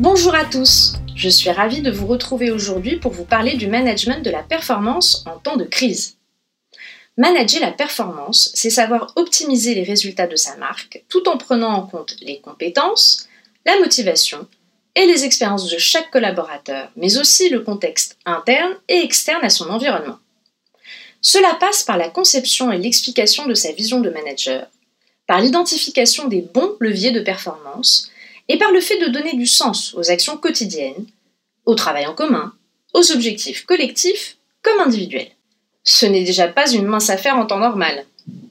Bonjour 0.00 0.34
à 0.34 0.46
tous, 0.46 0.94
je 1.14 1.28
suis 1.28 1.50
ravie 1.50 1.82
de 1.82 1.90
vous 1.90 2.06
retrouver 2.06 2.50
aujourd'hui 2.50 2.96
pour 2.96 3.12
vous 3.12 3.26
parler 3.26 3.58
du 3.58 3.66
management 3.66 4.24
de 4.24 4.30
la 4.30 4.42
performance 4.42 5.22
en 5.26 5.38
temps 5.38 5.58
de 5.58 5.66
crise. 5.66 6.16
Manager 7.18 7.60
la 7.60 7.70
performance, 7.70 8.50
c'est 8.54 8.70
savoir 8.70 9.12
optimiser 9.16 9.74
les 9.74 9.82
résultats 9.82 10.26
de 10.26 10.36
sa 10.36 10.56
marque 10.56 11.04
tout 11.10 11.28
en 11.28 11.36
prenant 11.36 11.74
en 11.74 11.86
compte 11.86 12.16
les 12.22 12.40
compétences, 12.40 13.28
la 13.66 13.78
motivation 13.78 14.48
et 14.94 15.04
les 15.04 15.26
expériences 15.26 15.68
de 15.68 15.76
chaque 15.76 16.10
collaborateur, 16.10 16.90
mais 16.96 17.18
aussi 17.18 17.50
le 17.50 17.60
contexte 17.60 18.16
interne 18.24 18.72
et 18.88 19.04
externe 19.04 19.44
à 19.44 19.50
son 19.50 19.68
environnement. 19.68 20.18
Cela 21.20 21.58
passe 21.60 21.82
par 21.82 21.98
la 21.98 22.08
conception 22.08 22.72
et 22.72 22.78
l'explication 22.78 23.44
de 23.44 23.52
sa 23.52 23.72
vision 23.72 24.00
de 24.00 24.08
manager, 24.08 24.66
par 25.26 25.42
l'identification 25.42 26.26
des 26.26 26.40
bons 26.40 26.76
leviers 26.80 27.12
de 27.12 27.20
performance 27.20 28.10
et 28.50 28.58
par 28.58 28.72
le 28.72 28.80
fait 28.80 28.98
de 28.98 29.06
donner 29.06 29.34
du 29.34 29.46
sens 29.46 29.94
aux 29.94 30.10
actions 30.10 30.36
quotidiennes, 30.36 31.06
au 31.66 31.76
travail 31.76 32.06
en 32.06 32.14
commun, 32.14 32.52
aux 32.94 33.12
objectifs 33.12 33.64
collectifs 33.64 34.38
comme 34.60 34.80
individuels. 34.80 35.30
Ce 35.84 36.04
n'est 36.04 36.24
déjà 36.24 36.48
pas 36.48 36.68
une 36.68 36.86
mince 36.86 37.10
affaire 37.10 37.36
en 37.36 37.46
temps 37.46 37.60
normal. 37.60 38.04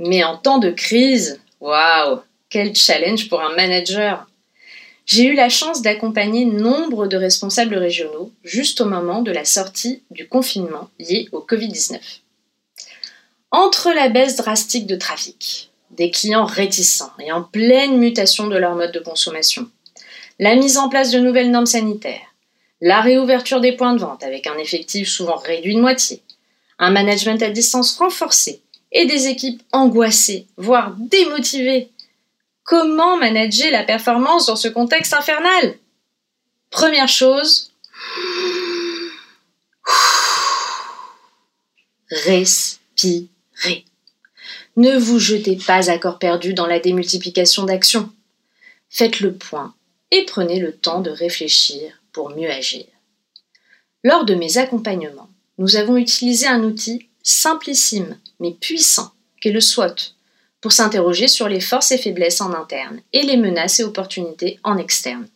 Mais 0.00 0.24
en 0.24 0.36
temps 0.36 0.58
de 0.58 0.70
crise, 0.70 1.40
waouh, 1.60 2.18
quel 2.50 2.74
challenge 2.74 3.28
pour 3.28 3.40
un 3.40 3.54
manager 3.54 4.26
J'ai 5.06 5.26
eu 5.26 5.34
la 5.34 5.48
chance 5.48 5.80
d'accompagner 5.80 6.44
nombre 6.44 7.06
de 7.06 7.16
responsables 7.16 7.76
régionaux 7.76 8.32
juste 8.42 8.80
au 8.80 8.86
moment 8.86 9.22
de 9.22 9.30
la 9.30 9.44
sortie 9.44 10.02
du 10.10 10.26
confinement 10.26 10.90
lié 10.98 11.28
au 11.30 11.38
Covid-19. 11.38 12.00
Entre 13.52 13.92
la 13.92 14.08
baisse 14.08 14.34
drastique 14.34 14.88
de 14.88 14.96
trafic, 14.96 15.70
des 15.92 16.10
clients 16.10 16.46
réticents 16.46 17.12
et 17.20 17.30
en 17.30 17.44
pleine 17.44 17.96
mutation 17.96 18.48
de 18.48 18.56
leur 18.56 18.74
mode 18.74 18.90
de 18.90 18.98
consommation, 18.98 19.70
la 20.38 20.56
mise 20.56 20.78
en 20.78 20.88
place 20.88 21.10
de 21.10 21.18
nouvelles 21.18 21.50
normes 21.50 21.66
sanitaires, 21.66 22.34
la 22.80 23.00
réouverture 23.00 23.60
des 23.60 23.72
points 23.72 23.94
de 23.94 24.00
vente 24.00 24.22
avec 24.22 24.46
un 24.46 24.58
effectif 24.58 25.08
souvent 25.08 25.36
réduit 25.36 25.76
de 25.76 25.80
moitié, 25.80 26.22
un 26.78 26.90
management 26.90 27.42
à 27.42 27.50
distance 27.50 27.96
renforcé 27.98 28.60
et 28.92 29.06
des 29.06 29.28
équipes 29.28 29.62
angoissées, 29.72 30.46
voire 30.56 30.94
démotivées. 30.98 31.90
Comment 32.64 33.16
manager 33.16 33.70
la 33.70 33.84
performance 33.84 34.46
dans 34.46 34.56
ce 34.56 34.68
contexte 34.68 35.14
infernal? 35.14 35.76
Première 36.70 37.08
chose, 37.08 37.72
respirez. 42.10 43.28
Ne 44.76 44.96
vous 44.96 45.20
jetez 45.20 45.56
pas 45.56 45.90
à 45.90 45.98
corps 45.98 46.18
perdu 46.18 46.52
dans 46.54 46.66
la 46.66 46.80
démultiplication 46.80 47.64
d'actions. 47.64 48.10
Faites 48.90 49.20
le 49.20 49.34
point 49.34 49.74
et 50.14 50.24
prenez 50.26 50.60
le 50.60 50.72
temps 50.72 51.00
de 51.00 51.10
réfléchir 51.10 52.00
pour 52.12 52.30
mieux 52.30 52.48
agir. 52.48 52.84
Lors 54.04 54.24
de 54.24 54.36
mes 54.36 54.58
accompagnements, 54.58 55.28
nous 55.58 55.74
avons 55.74 55.96
utilisé 55.96 56.46
un 56.46 56.62
outil 56.62 57.08
simplissime 57.24 58.16
mais 58.38 58.52
puissant 58.52 59.10
qu'est 59.40 59.50
le 59.50 59.60
SWOT 59.60 60.14
pour 60.60 60.70
s'interroger 60.70 61.26
sur 61.26 61.48
les 61.48 61.60
forces 61.60 61.90
et 61.90 61.98
faiblesses 61.98 62.40
en 62.40 62.52
interne 62.52 63.00
et 63.12 63.22
les 63.22 63.36
menaces 63.36 63.80
et 63.80 63.84
opportunités 63.84 64.60
en 64.62 64.78
externe. 64.78 65.26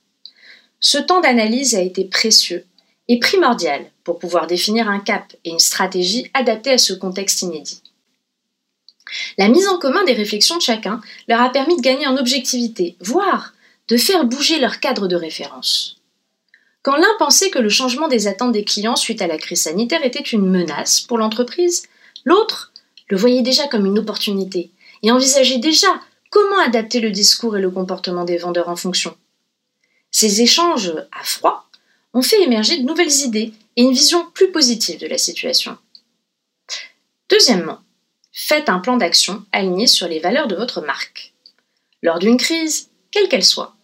Ce 0.78 0.98
temps 0.98 1.20
d'analyse 1.20 1.74
a 1.74 1.82
été 1.82 2.04
précieux 2.04 2.64
et 3.08 3.18
primordial 3.18 3.84
pour 4.04 4.20
pouvoir 4.20 4.46
définir 4.46 4.88
un 4.88 5.00
cap 5.00 5.34
et 5.44 5.50
une 5.50 5.58
stratégie 5.58 6.30
adaptée 6.34 6.70
à 6.70 6.78
ce 6.78 6.92
contexte 6.92 7.42
inédit. 7.42 7.82
La 9.38 9.48
mise 9.48 9.66
en 9.66 9.78
commun 9.78 10.04
des 10.04 10.12
réflexions 10.12 10.56
de 10.56 10.62
chacun 10.62 11.00
leur 11.26 11.40
a 11.40 11.50
permis 11.50 11.76
de 11.76 11.82
gagner 11.82 12.06
en 12.06 12.16
objectivité, 12.16 12.96
voire 13.00 13.54
de 13.88 13.96
faire 13.96 14.24
bouger 14.24 14.58
leur 14.60 14.80
cadre 14.80 15.08
de 15.08 15.16
référence. 15.16 15.96
Quand 16.82 16.96
l'un 16.96 17.16
pensait 17.18 17.50
que 17.50 17.58
le 17.58 17.68
changement 17.68 18.08
des 18.08 18.26
attentes 18.26 18.52
des 18.52 18.64
clients 18.64 18.96
suite 18.96 19.22
à 19.22 19.26
la 19.26 19.38
crise 19.38 19.62
sanitaire 19.62 20.04
était 20.04 20.20
une 20.20 20.48
menace 20.48 21.00
pour 21.00 21.18
l'entreprise, 21.18 21.84
l'autre 22.24 22.72
le 23.08 23.16
voyait 23.16 23.42
déjà 23.42 23.66
comme 23.66 23.86
une 23.86 23.98
opportunité 23.98 24.70
et 25.02 25.10
envisageait 25.10 25.58
déjà 25.58 25.88
comment 26.30 26.60
adapter 26.60 27.00
le 27.00 27.10
discours 27.10 27.56
et 27.56 27.60
le 27.60 27.70
comportement 27.70 28.24
des 28.24 28.36
vendeurs 28.36 28.68
en 28.68 28.76
fonction. 28.76 29.16
Ces 30.10 30.42
échanges 30.42 30.92
à 31.12 31.24
froid 31.24 31.68
ont 32.14 32.22
fait 32.22 32.42
émerger 32.42 32.78
de 32.78 32.86
nouvelles 32.86 33.22
idées 33.24 33.52
et 33.76 33.82
une 33.82 33.92
vision 33.92 34.30
plus 34.32 34.50
positive 34.50 35.00
de 35.00 35.06
la 35.06 35.18
situation. 35.18 35.76
Deuxièmement, 37.28 37.80
faites 38.32 38.68
un 38.68 38.78
plan 38.78 38.96
d'action 38.96 39.44
aligné 39.52 39.86
sur 39.86 40.08
les 40.08 40.20
valeurs 40.20 40.48
de 40.48 40.56
votre 40.56 40.80
marque. 40.80 41.32
Lors 42.02 42.18
d'une 42.18 42.36
crise, 42.36 42.88
quelle 43.10 43.28
qu'elle 43.28 43.44
soit, 43.44 43.74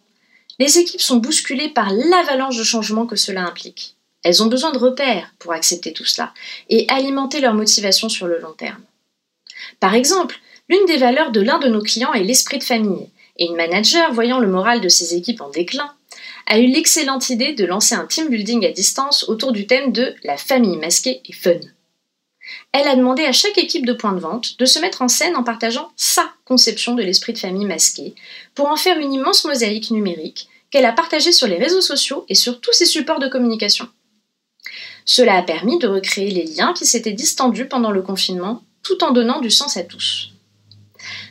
les 0.59 0.79
équipes 0.79 1.01
sont 1.01 1.17
bousculées 1.17 1.69
par 1.69 1.93
l'avalanche 1.93 2.57
de 2.57 2.65
changements 2.65 3.07
que 3.07 3.17
cela 3.17 3.43
implique. 3.43 3.97
Elles 4.23 4.43
ont 4.43 4.47
besoin 4.47 4.73
de 4.73 4.79
repères 4.79 5.35
pour 5.39 5.53
accepter 5.53 5.93
tout 5.93 6.05
cela 6.05 6.33
et 6.71 6.87
alimenter 6.89 7.41
leur 7.41 7.55
motivation 7.55 8.09
sur 8.09 8.27
le 8.27 8.39
long 8.39 8.53
terme. 8.53 8.83
Par 9.81 9.95
exemple, 9.95 10.39
l'une 10.69 10.87
des 10.87 10.97
valeurs 10.97 11.31
de 11.31 11.41
l'un 11.41 11.59
de 11.59 11.69
nos 11.69 11.83
clients 11.83 12.15
est 12.15 12.25
l'esprit 12.25 12.59
de 12.59 12.65
famille, 12.65 13.09
et 13.37 13.47
une 13.47 13.57
manager, 13.57 14.13
voyant 14.13 14.39
le 14.39 14.49
moral 14.49 14.81
de 14.81 14.89
ses 14.89 15.15
équipes 15.15 15.41
en 15.41 15.51
déclin, 15.51 15.93
a 16.47 16.59
eu 16.59 16.67
l'excellente 16.67 17.31
idée 17.31 17.55
de 17.55 17.65
lancer 17.65 17.95
un 17.95 18.07
team 18.07 18.29
building 18.29 18.65
à 18.65 18.71
distance 18.71 19.29
autour 19.29 19.53
du 19.53 19.67
thème 19.67 19.93
de 19.93 20.15
la 20.25 20.37
famille 20.37 20.77
masquée 20.77 21.21
et 21.27 21.33
fun. 21.33 21.59
Elle 22.73 22.89
a 22.89 22.97
demandé 22.97 23.25
à 23.25 23.33
chaque 23.33 23.59
équipe 23.59 23.87
de 23.87 23.93
points 23.93 24.13
de 24.13 24.21
vente 24.21 24.59
de 24.59 24.67
se 24.67 24.79
mettre 24.79 25.03
en 25.03 25.09
scène 25.09 25.37
en 25.37 25.45
partageant 25.45 25.93
sa 25.97 26.25
conception 26.45 26.95
de 26.95 27.03
l'esprit 27.03 27.33
de 27.33 27.39
famille 27.39 27.65
masqué, 27.65 28.15
pour 28.55 28.69
en 28.69 28.77
faire 28.77 28.99
une 28.99 29.13
immense 29.13 29.45
mosaïque 29.45 29.91
numérique 29.91 30.49
qu'elle 30.71 30.85
a 30.85 30.93
partagée 30.93 31.33
sur 31.33 31.47
les 31.47 31.59
réseaux 31.59 31.81
sociaux 31.81 32.25
et 32.29 32.35
sur 32.35 32.61
tous 32.61 32.73
ses 32.73 32.87
supports 32.87 33.21
de 33.21 33.29
communication. 33.29 33.89
Cela 35.05 35.37
a 35.37 35.43
permis 35.43 35.79
de 35.79 35.87
recréer 35.87 36.31
les 36.31 36.45
liens 36.45 36.73
qui 36.73 36.87
s'étaient 36.87 37.13
distendus 37.13 37.69
pendant 37.69 37.91
le 37.91 38.03
confinement, 38.03 38.63
tout 38.83 39.05
en 39.05 39.13
donnant 39.13 39.41
du 39.41 39.51
sens 39.51 39.77
à 39.77 39.85
tous. 39.85 40.31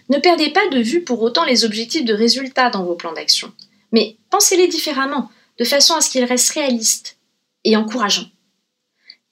Ne 0.09 0.19
perdez 0.19 0.51
pas 0.51 0.67
de 0.69 0.79
vue 0.79 1.03
pour 1.03 1.21
autant 1.21 1.43
les 1.43 1.65
objectifs 1.65 2.05
de 2.05 2.13
résultats 2.13 2.69
dans 2.69 2.83
vos 2.83 2.95
plans 2.95 3.13
d'action, 3.13 3.51
mais 3.91 4.17
pensez-les 4.29 4.67
différemment, 4.67 5.29
de 5.59 5.65
façon 5.65 5.93
à 5.95 6.01
ce 6.01 6.09
qu'ils 6.09 6.23
restent 6.23 6.53
réalistes 6.53 7.17
et 7.63 7.75
encourageants. 7.75 8.29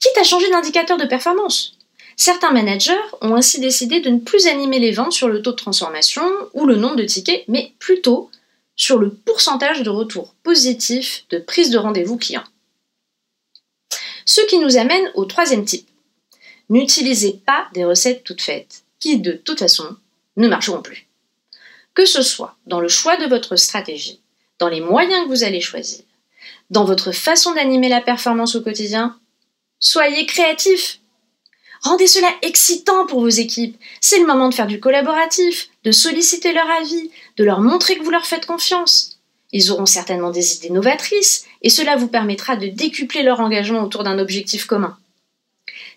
Quitte 0.02 0.18
à 0.18 0.24
changer 0.24 0.50
d'indicateur 0.50 0.98
de 0.98 1.06
performance, 1.06 1.76
Certains 2.16 2.52
managers 2.52 3.00
ont 3.20 3.34
ainsi 3.34 3.58
décidé 3.58 4.00
de 4.00 4.10
ne 4.10 4.18
plus 4.18 4.46
animer 4.46 4.78
les 4.78 4.90
ventes 4.90 5.12
sur 5.12 5.28
le 5.28 5.40
taux 5.40 5.52
de 5.52 5.56
transformation 5.56 6.22
ou 6.52 6.66
le 6.66 6.76
nombre 6.76 6.96
de 6.96 7.04
tickets, 7.04 7.44
mais 7.48 7.72
plutôt 7.78 8.30
sur 8.76 8.98
le 8.98 9.10
pourcentage 9.10 9.82
de 9.82 9.90
retour 9.90 10.34
positif 10.42 11.24
de 11.30 11.38
prise 11.38 11.70
de 11.70 11.78
rendez-vous 11.78 12.16
client. 12.16 12.44
Ce 14.24 14.40
qui 14.42 14.58
nous 14.58 14.76
amène 14.76 15.10
au 15.14 15.24
troisième 15.24 15.64
type. 15.64 15.88
N'utilisez 16.68 17.40
pas 17.46 17.66
des 17.72 17.84
recettes 17.84 18.24
toutes 18.24 18.42
faites, 18.42 18.84
qui 19.00 19.18
de 19.18 19.32
toute 19.32 19.60
façon 19.60 19.96
ne 20.36 20.48
marcheront 20.48 20.82
plus. 20.82 21.06
Que 21.94 22.06
ce 22.06 22.22
soit 22.22 22.56
dans 22.66 22.80
le 22.80 22.88
choix 22.88 23.16
de 23.16 23.26
votre 23.26 23.56
stratégie, 23.56 24.20
dans 24.58 24.68
les 24.68 24.80
moyens 24.80 25.24
que 25.24 25.28
vous 25.28 25.44
allez 25.44 25.60
choisir, 25.60 26.04
dans 26.70 26.84
votre 26.84 27.12
façon 27.12 27.54
d'animer 27.54 27.88
la 27.88 28.00
performance 28.00 28.54
au 28.54 28.62
quotidien, 28.62 29.18
soyez 29.82 30.24
créatifs 30.24 31.00
Rendez 31.82 32.06
cela 32.06 32.32
excitant 32.42 33.06
pour 33.06 33.20
vos 33.20 33.28
équipes. 33.28 33.76
C'est 34.00 34.20
le 34.20 34.26
moment 34.26 34.48
de 34.48 34.54
faire 34.54 34.68
du 34.68 34.78
collaboratif, 34.78 35.68
de 35.82 35.90
solliciter 35.90 36.52
leur 36.52 36.70
avis, 36.70 37.10
de 37.36 37.44
leur 37.44 37.60
montrer 37.60 37.98
que 37.98 38.04
vous 38.04 38.10
leur 38.10 38.24
faites 38.24 38.46
confiance. 38.46 39.18
Ils 39.50 39.72
auront 39.72 39.86
certainement 39.86 40.30
des 40.30 40.56
idées 40.56 40.70
novatrices 40.70 41.44
et 41.60 41.70
cela 41.70 41.96
vous 41.96 42.06
permettra 42.06 42.54
de 42.54 42.68
décupler 42.68 43.24
leur 43.24 43.40
engagement 43.40 43.82
autour 43.82 44.04
d'un 44.04 44.20
objectif 44.20 44.66
commun. 44.66 44.96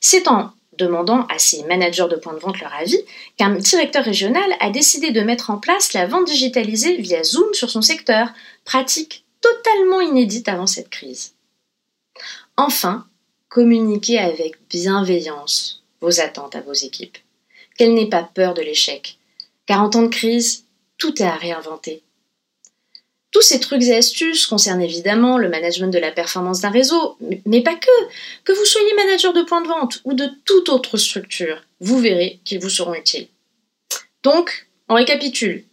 C'est 0.01 0.27
en 0.27 0.51
demandant 0.77 1.25
à 1.27 1.37
ces 1.37 1.63
managers 1.63 2.07
de 2.09 2.15
points 2.15 2.33
de 2.33 2.39
vente 2.39 2.59
leur 2.59 2.73
avis 2.73 2.99
qu'un 3.37 3.51
directeur 3.51 4.03
régional 4.03 4.55
a 4.59 4.71
décidé 4.71 5.11
de 5.11 5.21
mettre 5.21 5.51
en 5.51 5.57
place 5.57 5.93
la 5.93 6.07
vente 6.07 6.25
digitalisée 6.25 6.97
via 6.97 7.23
Zoom 7.23 7.53
sur 7.53 7.69
son 7.69 7.81
secteur, 7.81 8.29
pratique 8.65 9.23
totalement 9.39 10.01
inédite 10.01 10.49
avant 10.49 10.67
cette 10.67 10.89
crise. 10.89 11.33
Enfin, 12.57 13.05
communiquez 13.55 14.19
avec 14.19 14.55
bienveillance 14.69 15.81
vos 16.01 16.19
attentes 16.19 16.57
à 16.57 16.61
vos 16.61 16.73
équipes. 16.73 17.17
Qu'elles 17.77 17.93
n'aient 17.93 18.09
pas 18.09 18.29
peur 18.35 18.53
de 18.53 18.61
l'échec, 18.61 19.17
car 19.65 19.81
en 19.81 19.89
temps 19.89 20.01
de 20.01 20.09
crise, 20.09 20.65
tout 20.97 21.21
est 21.21 21.25
à 21.25 21.35
réinventer. 21.35 22.03
Tous 23.31 23.41
ces 23.41 23.61
trucs 23.61 23.83
et 23.83 23.95
astuces 23.95 24.45
concernent 24.45 24.81
évidemment 24.81 25.37
le 25.37 25.47
management 25.47 25.87
de 25.87 25.99
la 25.99 26.11
performance 26.11 26.59
d'un 26.59 26.69
réseau, 26.69 27.17
mais 27.45 27.61
pas 27.61 27.75
que. 27.75 27.87
Que 28.43 28.51
vous 28.51 28.65
soyez 28.65 28.93
manager 28.93 29.31
de 29.31 29.43
point 29.43 29.61
de 29.61 29.69
vente 29.69 30.01
ou 30.03 30.13
de 30.13 30.27
toute 30.43 30.67
autre 30.67 30.97
structure, 30.97 31.63
vous 31.79 31.99
verrez 31.99 32.41
qu'ils 32.43 32.59
vous 32.59 32.69
seront 32.69 32.93
utiles. 32.93 33.29
Donc, 34.23 34.67
on 34.89 34.95
récapitule. 34.95 35.63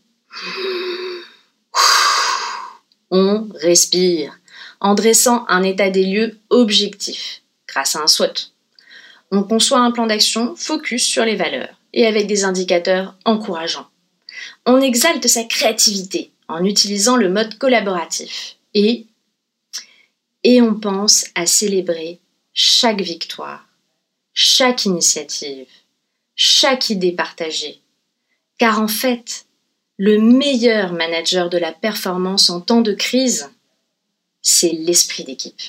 On 3.10 3.48
respire 3.56 4.38
en 4.80 4.94
dressant 4.94 5.44
un 5.48 5.64
état 5.64 5.90
des 5.90 6.04
lieux 6.04 6.38
objectif 6.48 7.41
grâce 7.72 7.96
à 7.96 8.02
un 8.02 8.06
SWOT. 8.06 8.52
On 9.30 9.42
conçoit 9.42 9.80
un 9.80 9.90
plan 9.90 10.06
d'action 10.06 10.54
focus 10.56 11.04
sur 11.04 11.24
les 11.24 11.36
valeurs 11.36 11.80
et 11.94 12.06
avec 12.06 12.26
des 12.26 12.44
indicateurs 12.44 13.16
encourageants. 13.24 13.88
On 14.66 14.80
exalte 14.80 15.26
sa 15.26 15.44
créativité 15.44 16.30
en 16.48 16.64
utilisant 16.64 17.16
le 17.16 17.30
mode 17.30 17.56
collaboratif 17.58 18.56
et 18.74 19.06
et 20.44 20.60
on 20.60 20.74
pense 20.74 21.26
à 21.34 21.46
célébrer 21.46 22.18
chaque 22.52 23.00
victoire, 23.00 23.64
chaque 24.34 24.84
initiative, 24.84 25.68
chaque 26.34 26.90
idée 26.90 27.12
partagée. 27.12 27.80
Car 28.58 28.80
en 28.80 28.88
fait, 28.88 29.46
le 29.96 30.18
meilleur 30.18 30.92
manager 30.92 31.48
de 31.48 31.58
la 31.58 31.72
performance 31.72 32.50
en 32.50 32.60
temps 32.60 32.80
de 32.80 32.92
crise, 32.92 33.50
c'est 34.42 34.72
l'esprit 34.72 35.24
d'équipe. 35.24 35.62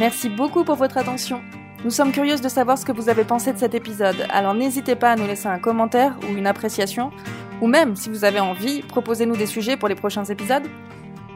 Merci 0.00 0.30
beaucoup 0.30 0.64
pour 0.64 0.76
votre 0.76 0.96
attention. 0.96 1.42
Nous 1.84 1.90
sommes 1.90 2.10
curieuses 2.10 2.40
de 2.40 2.48
savoir 2.48 2.78
ce 2.78 2.86
que 2.86 2.92
vous 2.92 3.10
avez 3.10 3.24
pensé 3.24 3.52
de 3.52 3.58
cet 3.58 3.74
épisode, 3.74 4.26
alors 4.30 4.54
n'hésitez 4.54 4.94
pas 4.96 5.12
à 5.12 5.16
nous 5.16 5.26
laisser 5.26 5.46
un 5.46 5.58
commentaire 5.58 6.16
ou 6.22 6.34
une 6.34 6.46
appréciation, 6.46 7.10
ou 7.60 7.66
même, 7.66 7.96
si 7.96 8.08
vous 8.08 8.24
avez 8.24 8.40
envie, 8.40 8.80
proposez-nous 8.80 9.36
des 9.36 9.44
sujets 9.44 9.76
pour 9.76 9.88
les 9.88 9.94
prochains 9.94 10.24
épisodes. 10.24 10.66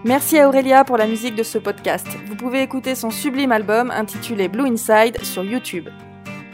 Merci 0.07 0.39
à 0.39 0.49
Aurélia 0.49 0.83
pour 0.83 0.97
la 0.97 1.07
musique 1.07 1.35
de 1.35 1.43
ce 1.43 1.59
podcast. 1.59 2.07
Vous 2.27 2.37
pouvez 2.37 2.63
écouter 2.63 2.95
son 2.95 3.11
sublime 3.11 3.53
album 3.53 3.91
intitulé 3.91 4.49
Blue 4.49 4.67
Inside 4.67 5.23
sur 5.23 5.45
YouTube. 5.45 5.91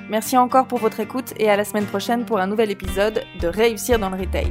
Merci 0.09 0.37
encore 0.37 0.67
pour 0.67 0.81
votre 0.81 0.99
écoute 0.99 1.33
et 1.37 1.49
à 1.49 1.57
la 1.57 1.65
semaine 1.65 1.87
prochaine 1.87 2.25
pour 2.25 2.41
un 2.41 2.49
nouvel 2.49 2.73
épisode 2.73 3.23
de 3.41 3.47
Réussir 3.47 4.01
dans 4.01 4.11
le 4.11 4.17
Retail. 4.17 4.51